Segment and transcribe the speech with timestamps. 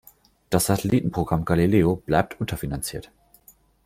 [0.49, 3.11] Das Satelliten-Programm Galileo bleibt unterfinanziert.